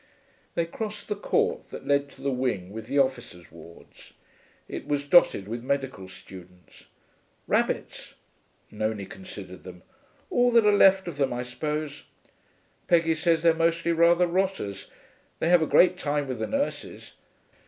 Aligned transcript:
They 0.55 0.65
crossed 0.65 1.09
the 1.09 1.15
court 1.15 1.69
that 1.69 1.85
led 1.85 2.09
to 2.13 2.23
the 2.23 2.31
wing 2.31 2.71
with 2.71 2.87
the 2.87 2.97
officers' 2.97 3.51
wards. 3.51 4.13
It 4.67 4.87
was 4.87 5.05
dotted 5.05 5.47
with 5.47 5.63
medical 5.63 6.07
students. 6.07 6.87
'Rabbits,' 7.45 8.15
Nonie 8.71 9.05
considered 9.05 9.63
them. 9.63 9.83
'All 10.31 10.49
that 10.53 10.65
are 10.65 10.71
left 10.71 11.07
of 11.07 11.17
them, 11.17 11.31
I 11.31 11.43
suppose. 11.43 12.05
Peggy 12.87 13.13
says 13.13 13.43
they're 13.43 13.53
mostly 13.53 13.91
rather 13.91 14.25
rotters. 14.25 14.89
They 15.37 15.49
have 15.49 15.61
a 15.61 15.67
great 15.67 15.99
time 15.99 16.27
with 16.27 16.39
the 16.39 16.47
nurses. 16.47 17.13